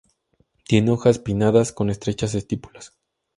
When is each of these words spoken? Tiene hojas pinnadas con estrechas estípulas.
Tiene 0.63 0.89
hojas 0.89 1.19
pinnadas 1.19 1.71
con 1.71 1.91
estrechas 1.91 2.33
estípulas. 2.33 2.95